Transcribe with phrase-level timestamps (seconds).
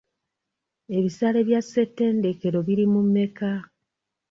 [0.97, 3.51] Ebisale bya ssetendekero biri mu meka?